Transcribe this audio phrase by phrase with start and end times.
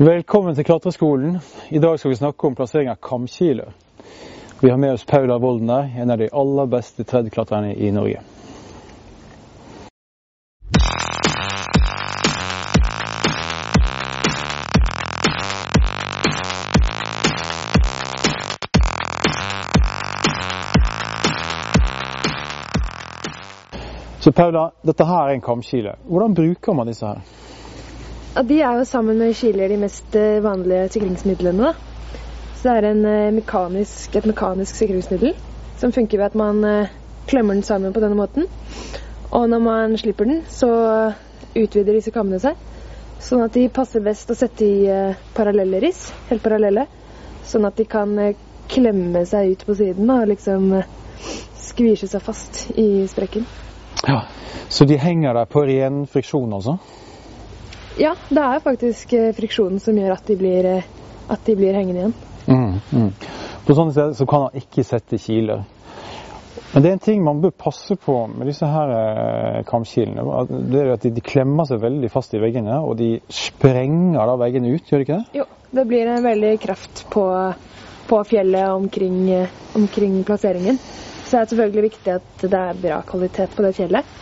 [0.00, 1.40] Velkommen til Klatreskolen.
[1.68, 3.72] I dag skal vi snakke om plassering av kamkiler.
[4.60, 8.20] Vi har med oss Paula Woldner, en av de aller beste tredjeklatrerne i Norge.
[24.20, 25.98] Så Paula, dette her er en kamkile.
[26.06, 27.47] Hvordan bruker man disse her?
[28.46, 31.70] De er jo sammen med kiler de mest eh, vanlige sikringsmidlene.
[31.70, 31.72] da.
[32.54, 35.34] Så det er en, eh, mekanisk, et mekanisk sikringsmiddel
[35.78, 36.92] som funker ved at man eh,
[37.26, 38.46] klemmer den sammen på denne måten.
[39.30, 40.70] Og når man slipper den, så
[41.56, 42.54] utvider disse kammene seg.
[43.18, 44.86] Sånn at de passer best å sette i
[45.34, 46.86] parallelle riss, helt parallelle.
[47.44, 48.14] Sånn at de kan
[48.68, 50.70] klemme seg ut på siden og liksom
[51.58, 53.44] skvise seg fast i sprekken.
[54.06, 54.22] Ja.
[54.68, 56.78] Så de henger der på ren friksjon, altså?
[57.98, 60.84] Ja, det er faktisk eh, friksjonen som gjør at de blir, eh,
[61.34, 62.12] at de blir hengende igjen.
[62.46, 63.08] Mm, mm.
[63.66, 65.64] På sånne steder så kan han ikke sette kiler.
[66.70, 70.22] Men det er en ting man bør passe på med disse her eh, kamkilene.
[70.70, 74.36] Det er at de, de klemmer seg veldig fast i veggene, og de sprenger da
[74.44, 75.40] veggene ut, gjør de ikke det?
[75.40, 77.24] Jo, det blir en veldig kraft på,
[78.12, 79.24] på fjellet omkring,
[79.80, 80.78] omkring plasseringen.
[80.78, 84.14] Så det er selvfølgelig viktig at det er bra kvalitet på det fjellet.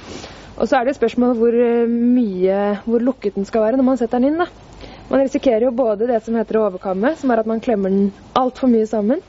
[0.56, 3.98] Og så er det spørsmålet hvor eh, mye, hvor lukket den skal være når man
[4.00, 4.40] setter den inn.
[4.40, 4.48] da.
[5.10, 8.08] Man risikerer jo både det som heter å overkamme, som er at man klemmer den
[8.38, 9.20] altfor mye sammen.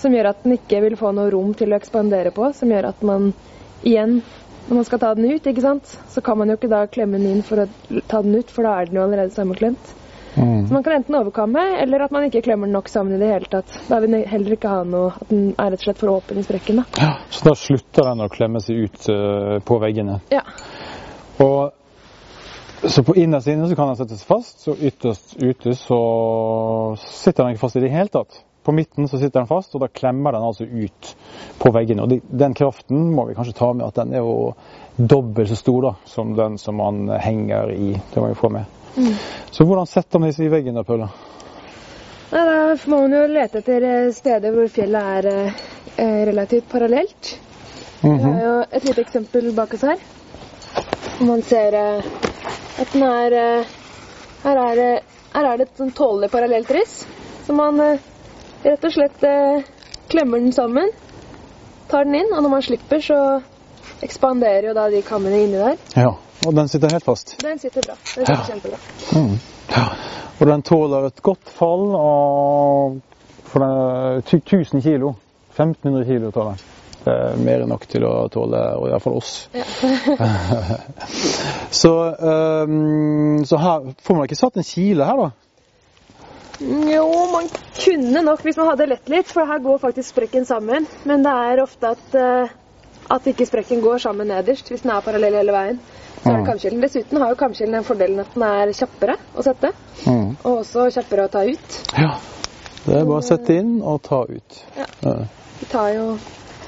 [0.00, 2.50] Som gjør at den ikke vil få noe rom til å ekspandere på.
[2.58, 3.30] Som gjør at man
[3.86, 4.18] igjen,
[4.66, 7.20] når man skal ta den ut, ikke sant, så kan man jo ikke da klemme
[7.20, 9.94] den inn for å ta den ut, for da er den jo allerede sammenklemt.
[10.36, 10.66] Mm.
[10.66, 13.30] Så man kan enten overkamme, eller at man ikke klemmer den nok sammen i det
[13.30, 13.76] hele tatt.
[13.88, 16.40] Da vil den heller ikke ha noe At den er rett og slett for åpen
[16.40, 16.82] i sprekken.
[16.82, 16.84] da.
[17.00, 20.18] Ja, så da slutter den å klemme seg ut uh, på veggene.
[20.34, 20.42] Ja.
[21.44, 26.00] Og så på innerst inne så kan den settes fast, så ytterst ute så
[27.00, 28.42] sitter den ikke fast i det hele tatt.
[28.64, 31.10] På midten så sitter den fast, og da klemmer den altså ut
[31.60, 32.04] på veggene.
[32.04, 34.54] Og de, den kraften må vi kanskje ta med at den er jo
[34.96, 38.00] dobbelt så stor da, som den som man henger i.
[38.14, 38.64] Det må vi få med.
[39.50, 41.08] Så hvordan setter man disse i veggen da, Paula?
[42.30, 45.58] Nei, Da må man jo lete etter eh, steder hvor fjellet er eh,
[45.96, 47.38] eh, relativt parallelt.
[48.00, 48.20] Vi Mhm.
[48.22, 49.98] har jo et lite eksempel bak oss her.
[51.20, 52.04] Man ser eh,
[52.80, 53.64] at den er eh,
[54.44, 55.02] her, er det-
[55.34, 57.06] her er det et sånn tålelig parallelt riss.
[57.46, 57.78] Så man
[58.64, 59.20] rett og slett
[60.08, 60.88] klemmer den sammen,
[61.88, 63.42] tar den inn, og når man slipper, så
[64.04, 65.80] ekspanderer jo da de kammene inni der.
[65.96, 66.12] Ja,
[66.46, 67.36] og den sitter helt fast.
[67.42, 67.96] Den sitter bra.
[68.14, 68.44] Den sitter Ja.
[68.48, 68.78] kjempebra.
[69.16, 69.38] Mm.
[69.70, 69.88] Ja.
[70.40, 73.00] Og den tåler et godt fall av
[73.54, 75.14] for den er 1000 kilo.
[75.54, 76.62] 1500 kilo tar den.
[77.04, 79.34] Det er mer enn nok til å tåle og i hvert fall oss.
[79.54, 79.64] Ja.
[81.70, 85.30] Så, um, så her får man ikke satt en kile her, da?
[86.64, 90.86] Jo, man kunne nok hvis man hadde lett litt, for her går faktisk sprekken sammen.
[91.04, 92.54] Men det er ofte at, eh,
[93.10, 95.80] at ikke sprekken går sammen nederst, hvis den er parallell hele veien.
[96.24, 96.80] Så er det Mm.
[96.80, 99.72] Dessuten har jo kamskillen den fordelen at den er kjappere å sette,
[100.06, 100.36] Mm.
[100.44, 101.82] og også kjappere å ta ut.
[101.98, 102.18] Ja.
[102.86, 104.64] Det er bare å sette inn og ta ut.
[104.76, 104.86] Ja.
[105.60, 106.18] De tar jo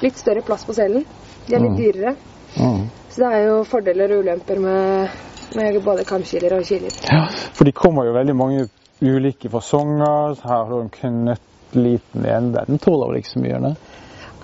[0.02, 1.04] litt større plass på selen.
[1.46, 1.76] De er litt Mm.
[1.76, 2.16] dyrere.
[2.56, 2.90] Mm.
[3.10, 5.08] Så det er jo fordeler og ulemper med,
[5.56, 6.92] med både kamkiler og kiler.
[7.12, 8.68] Ja, for de kommer jo veldig mange
[9.02, 10.36] ulike fasonger.
[10.42, 12.52] Her har du en knøttliten en.
[12.52, 13.60] Den tåler vel ikke så mye?
[13.60, 13.76] Ne?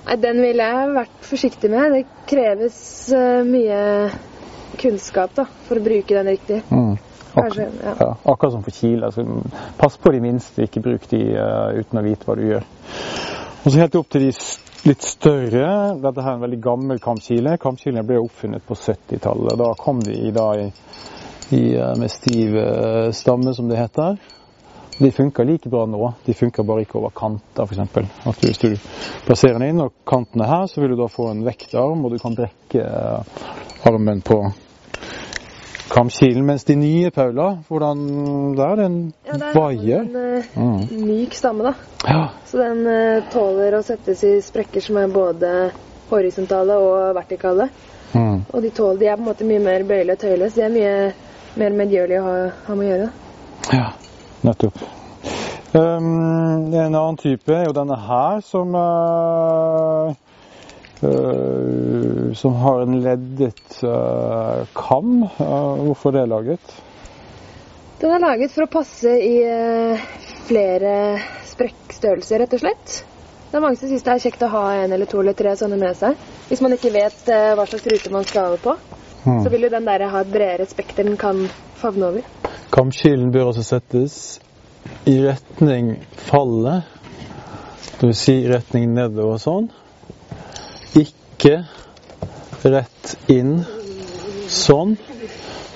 [0.02, 1.94] Den ville jeg vært forsiktig med.
[1.94, 2.76] Det kreves
[3.14, 3.80] eh, mye
[4.80, 6.58] kunnskap da, for å bruke den riktig.
[6.72, 6.96] Mm.
[7.32, 7.92] Kanskje, ja.
[8.00, 9.08] ja, akkurat som for kile.
[9.08, 9.24] Altså,
[9.78, 12.66] pass på de minste, ikke bruk de uh, uten å vite hva du gjør.
[13.62, 14.32] Og så helt opp til de
[14.90, 15.70] litt større.
[16.02, 17.56] Dette her er en veldig gammel kamkile.
[17.62, 19.54] Kamkilene ble oppfunnet på 70-tallet.
[19.62, 20.69] Da kom de i, da, i,
[21.56, 22.58] i eh, med stiv
[23.16, 24.19] stamme, som det heter.
[24.98, 26.12] De funker like bra nå.
[26.26, 27.78] De funker bare ikke over kanter, f.eks.
[28.28, 28.75] At hvis du
[29.26, 32.12] plasserer den inn, og kanten er her, så vil du da få en vektarm, og
[32.12, 34.38] du kan brekke eh, armen på
[35.92, 36.44] kamkilen.
[36.47, 38.04] Mens de nye, Paula, hvordan
[38.58, 40.00] er det en Ja, det er vaier.
[40.00, 41.06] en eh, Mm.
[41.06, 41.72] myk stamme, da.
[42.08, 42.28] Ja.
[42.46, 45.72] Så den eh, tåler å settes i sprekker som er både
[46.11, 47.69] horisontale og vertikale.
[48.14, 48.44] Mm.
[48.52, 50.62] Og de, tåler, de er på en måte mye mer bøyelige og tøyelige, så de
[50.62, 51.12] er mye
[51.56, 53.11] mer medgjørlige å ha, ha med å gjøre.
[53.72, 53.90] ja.
[54.43, 54.79] Nettopp.
[55.73, 60.12] Um, en annen type er jo denne her, som uh,
[61.00, 65.23] uh, som har en leddet uh, kam.
[65.39, 66.75] Hvorfor er det laget?
[68.03, 69.37] Den er laget for å passe i
[70.49, 70.94] flere
[71.47, 72.97] sprekkstørrelser, rett og slett.
[73.53, 75.53] Det er mange som syns det er kjekt å ha en eller to eller tre
[75.56, 76.19] sånne med seg.
[76.49, 78.75] Hvis man ikke vet hva slags rute man skal over på,
[79.25, 79.44] Mm.
[79.44, 81.44] så vil jo den der ha et bredere spekter den kan
[81.79, 82.42] favne over.
[82.72, 84.14] Kamkilen bør også settes
[85.04, 86.86] i retning fallet,
[88.00, 88.16] dvs.
[88.16, 89.69] Si retning nedover sånn.
[90.96, 91.58] Ikke
[92.64, 93.58] rett inn
[94.48, 94.96] sånn,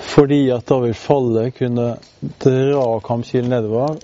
[0.09, 1.87] fordi at da vil fallet kunne
[2.41, 3.99] dra kamkilen nedover.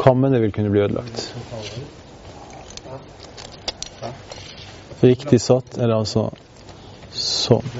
[0.00, 1.24] Kammene vil kunne bli ødelagt.
[5.00, 6.28] Riktig satt er det altså
[7.14, 7.72] sånn.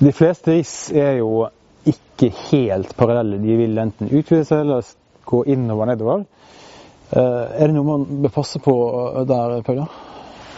[0.00, 1.46] De fleste riss er jo
[1.88, 3.40] ikke helt parallelle.
[3.42, 4.86] De vil enten utvide seg eller
[5.30, 6.24] gå innover nedover.
[7.10, 8.74] Er det noe man bør passe på
[9.26, 9.88] der, Paula?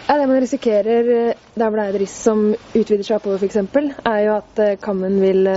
[0.08, 1.06] Ja, det man risikerer
[1.54, 3.56] der hvor det er et riss som utvider seg oppover f.eks.,
[4.04, 5.48] er jo at kammen vil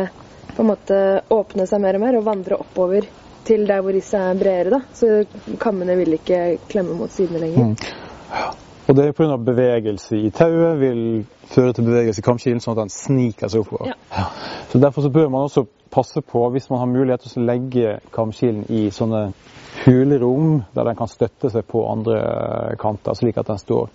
[0.55, 0.99] på en måte
[1.33, 3.07] åpne seg mer og mer og vandre oppover
[3.45, 4.77] til der hvor risset er bredere.
[4.77, 4.81] da.
[4.93, 7.73] Så kammene vil ikke klemme mot sidene lenger.
[7.73, 8.64] Mm.
[8.85, 9.35] Og det er pga.
[9.41, 10.99] bevegelse i tauet vil
[11.49, 13.95] føre til bevegelse i kamkilen, sånn at den sniker seg oppover.
[14.13, 14.27] Ja.
[14.69, 17.95] Så Derfor så bør man også passe på, hvis man har mulighet til å legge
[18.13, 19.31] kamkilen i sånne
[19.85, 22.19] hulrom der den kan støtte seg på andre
[22.81, 23.89] kanter, slik at den står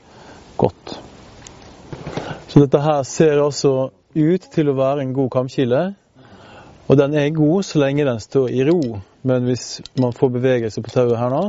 [0.59, 0.99] godt.
[2.51, 5.83] Så dette her ser altså ut til å være en god kamkile.
[6.91, 8.81] Og den er god så lenge den står i ro,
[9.23, 11.45] men hvis man får bevegelse på tauet her nå,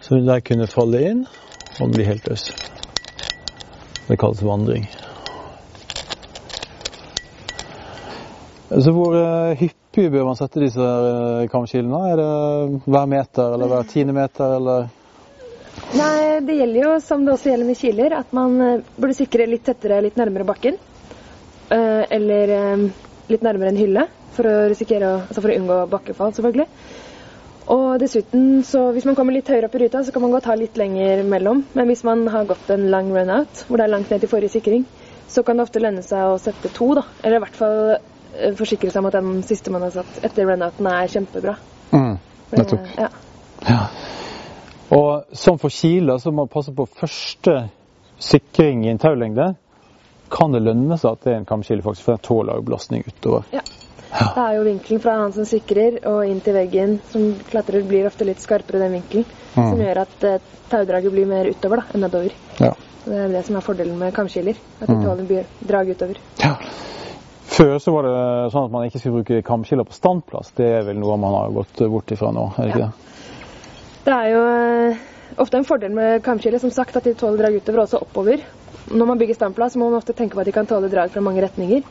[0.00, 1.22] så vil den kunne falle inn
[1.80, 2.50] og blir helt løs.
[4.08, 4.86] Det kalles vandring.
[8.70, 10.86] Så hvor uh, hyppig bør man sette disse
[11.50, 12.00] kamskillene?
[12.12, 14.86] Er det hver meter eller hver tiende meter, eller?
[15.98, 19.48] Nei, det gjelder jo, som det også gjelder med kiler, at man uh, burde sikre
[19.50, 20.78] litt tettere, litt nærmere bakken.
[21.70, 22.50] eller
[23.30, 24.02] litt nærmere en hylle,
[24.34, 26.66] for å, risikere, altså for å unngå bakkefall, selvfølgelig.
[27.70, 30.48] Og dessuten, så hvis man kommer litt høyere opp i ruta, så kan man godt
[30.50, 31.62] ha litt lenger mellom.
[31.78, 34.56] Men hvis man har gått en lang run-out, hvor det er langt ned til forrige
[34.56, 34.86] sikring,
[35.30, 37.04] så kan det ofte lønne seg å sette to, da.
[37.22, 40.90] Eller i hvert fall forsikre seg om at den siste man har satt etter run-outen,
[40.90, 41.56] er kjempebra.
[41.94, 42.14] Mm,
[42.56, 42.90] nettopp.
[42.98, 43.10] Ja.
[43.68, 43.80] Ja.
[44.90, 47.68] Og som for kiler så må man passe på første
[48.18, 49.52] sikring i en taulengde.
[50.30, 53.06] Kan det lønne seg at det er en kamskile, faktisk, for den tåler jo belastning
[53.06, 53.46] utover.
[53.54, 53.62] Ja.
[54.10, 58.08] Det er jo vinkelen fra han som sikrer og inn til veggen som klatrer, blir
[58.08, 59.26] ofte litt skarpere den vinkelen.
[59.54, 59.68] Mm.
[59.70, 60.38] Som gjør at eh,
[60.70, 62.34] taudraget blir mer utover da, enn nedover.
[62.58, 62.72] Ja.
[63.04, 64.58] Det er det som er fordelen med kamskiller.
[64.80, 65.04] At de Mm.
[65.04, 66.18] tåler drag utover.
[66.42, 66.56] Ja.
[67.50, 70.50] Før så var det sånn at man ikke skulle bruke kamskiller på standplass.
[70.56, 72.86] Det er vel noe man har gått bort ifra nå, er det ikke Ja.
[72.86, 72.92] det?
[74.04, 74.42] Det er jo
[74.90, 74.96] eh,
[75.38, 78.40] ofte en fordel med kamskiller, som sagt, at de tåler drag utover og også oppover.
[78.90, 81.20] Når man bygger standplass, må man ofte tenke på at de kan tåle drag fra
[81.20, 81.82] mange retninger.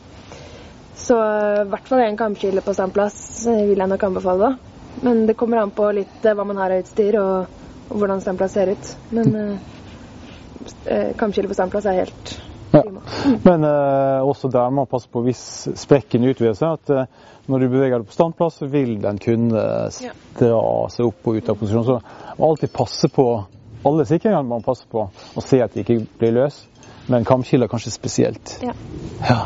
[1.00, 4.50] Så eh, i hvert fall en kamkile på standplass eh, vil jeg nok anbefale.
[4.50, 4.70] da.
[5.00, 7.58] Men det kommer an på litt eh, hva man har av utstyr og,
[7.88, 8.92] og hvordan standplass ser ut.
[9.16, 9.66] Men eh,
[10.96, 12.38] eh, på standplass er helt
[12.70, 12.84] Ja.
[13.42, 15.40] Men eh, også der må man passe på hvis
[15.80, 19.64] sprekken utvider seg, at eh, når du beveger deg på standplass, vil den kunne
[20.38, 20.60] dra
[20.92, 21.88] seg opp og ut av posisjon.
[21.88, 23.26] Så man må alltid passe på
[23.88, 26.60] alle sikringene man passe på og se at de ikke blir løs.
[27.10, 28.58] Men kamskiller kanskje spesielt.
[28.62, 28.76] Ja.
[29.26, 29.40] Ja.